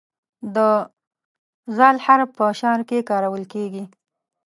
د 0.55 0.57
"ذ" 1.77 1.79
حرف 2.05 2.29
په 2.37 2.45
شعر 2.59 2.81
کې 2.89 3.07
کارول 3.09 3.43
کیږي. 3.53 3.83